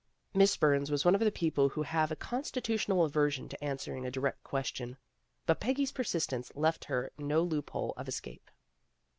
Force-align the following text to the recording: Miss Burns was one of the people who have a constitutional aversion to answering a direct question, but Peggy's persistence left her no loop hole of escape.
Miss 0.33 0.57
Burns 0.57 0.89
was 0.89 1.05
one 1.05 1.13
of 1.13 1.21
the 1.21 1.31
people 1.31 1.69
who 1.69 1.83
have 1.83 2.11
a 2.11 2.15
constitutional 2.15 3.03
aversion 3.03 3.47
to 3.49 3.63
answering 3.63 4.03
a 4.03 4.09
direct 4.09 4.43
question, 4.43 4.97
but 5.45 5.59
Peggy's 5.59 5.91
persistence 5.91 6.51
left 6.55 6.85
her 6.85 7.11
no 7.19 7.43
loop 7.43 7.69
hole 7.69 7.93
of 7.97 8.07
escape. 8.07 8.49